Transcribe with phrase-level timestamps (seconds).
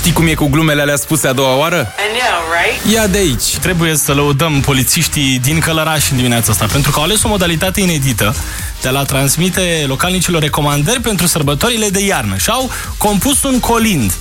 [0.00, 1.76] Știi cum e cu glumele alea spuse a doua oară?
[1.98, 2.94] I know, right?
[2.94, 3.56] Ia de aici!
[3.60, 7.80] Trebuie să lăudăm polițiștii din Călăraș în dimineața asta, pentru că au ales o modalitate
[7.80, 8.34] inedită
[8.82, 14.12] de a la transmite localnicilor recomandări pentru sărbătorile de iarnă și au compus un colind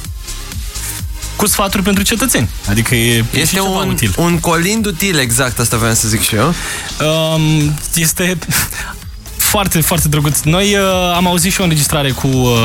[1.35, 2.49] cu sfaturi pentru cetățeni.
[2.69, 4.13] Adică e Este un, util.
[4.17, 6.53] un colind util, exact asta vreau să zic și eu.
[7.33, 8.37] Um, este
[9.51, 10.39] foarte, foarte drăguț.
[10.41, 12.55] Noi uh, am auzit și o înregistrare cu uh,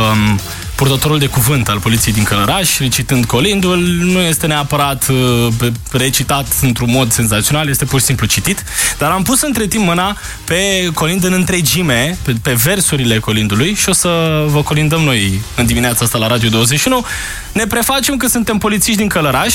[0.74, 3.78] purtătorul de cuvânt al poliției din Călăraș, recitând colindul.
[4.00, 8.64] Nu este neapărat uh, recitat într-un mod senzațional, este pur și simplu citit.
[8.98, 13.88] Dar am pus între timp mâna pe colind în întregime, pe, pe versurile colindului și
[13.88, 17.04] o să vă colindăm noi în dimineața asta la Radio 21.
[17.52, 19.54] Ne prefacem că suntem polițiști din Călăraș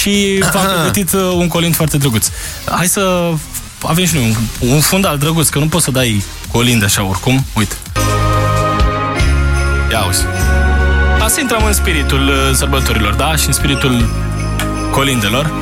[0.00, 2.28] și v-am pregătit uh, un colind foarte drăguț.
[2.64, 3.32] Hai să
[3.82, 7.44] avem și noi un, un fundal drăguț, că nu poți să dai colind așa oricum.
[7.54, 7.74] Uite.
[10.04, 10.24] Ia auzi.
[11.22, 13.36] Asta intrăm în spiritul uh, sărbătorilor, da?
[13.36, 14.08] Și în spiritul
[14.90, 15.52] colindelor.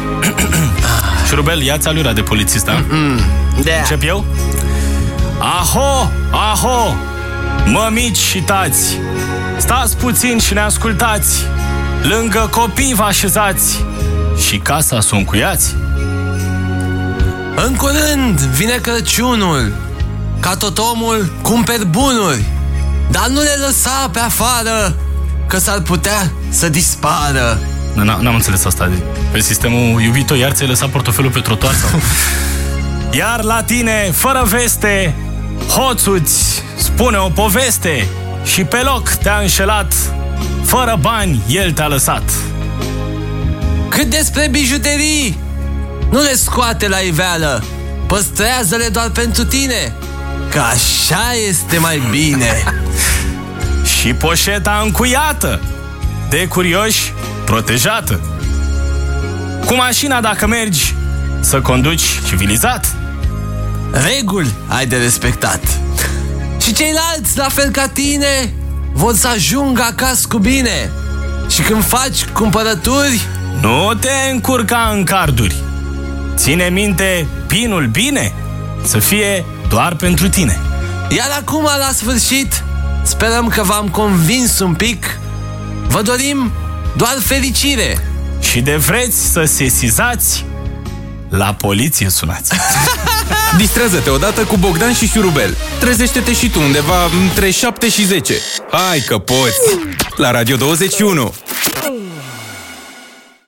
[1.29, 2.85] Șurubel, ia-ți alura de polițist, da?
[3.63, 3.73] Da.
[3.79, 4.25] Încep eu?
[5.39, 6.97] Aho, aho,
[7.67, 8.99] mămici și tați,
[9.59, 11.47] stați puțin și ne ascultați,
[12.03, 13.85] lângă copii vă așezați
[14.47, 15.77] și casa să o încuiați.
[17.67, 19.73] În curând vine Crăciunul
[20.41, 22.45] Ca tot omul cumperi bunuri
[23.13, 24.97] Dar nu le lăsa pe afară
[25.47, 27.59] Că s-ar putea să dispară
[27.95, 28.91] N-am înțeles asta.
[29.31, 32.01] Pe sistemul iubito, iar ți-ai lăsat portofelul pe trotuar sau?
[33.21, 35.15] Iar la tine, fără veste,
[35.69, 38.09] hoțuți spune o poveste
[38.45, 39.95] și pe loc te-a înșelat,
[40.65, 42.23] fără bani el te-a lăsat.
[43.89, 45.39] Cât despre bijuterii
[46.11, 47.65] Nu le scoate la iveală
[48.07, 49.93] Păstrează-le doar pentru tine
[50.51, 52.65] Că așa este mai bine
[54.03, 55.61] Și poșeta încuiată,
[56.29, 57.13] de curioși,
[57.45, 58.21] protejată.
[59.67, 60.95] Cu mașina dacă mergi,
[61.41, 62.95] să conduci civilizat.
[63.93, 65.61] Reguli ai de respectat
[66.61, 68.53] Și ceilalți, la fel ca tine
[68.93, 70.91] Vor să ajungă acasă cu bine
[71.49, 73.21] Și când faci cumpărături
[73.61, 75.55] Nu te încurca în carduri.
[76.35, 78.33] Ține minte pinul bine,
[78.85, 80.61] să fie doar pentru tine.
[81.17, 82.65] Iar acum, la sfârșit,
[83.03, 85.19] sperăm că v-am convins un pic.
[85.89, 86.53] Vă dorim
[86.97, 87.99] doar fericire.
[88.41, 90.45] Și de vreți să sesizați,
[91.29, 92.55] la poliție sunați.
[93.59, 95.57] Distrează-te odată cu Bogdan și Șurubel.
[95.81, 98.35] Trezește-te și tu undeva între 7 și 10.
[98.71, 99.79] Hai că poți!
[100.17, 101.35] La Radio 21!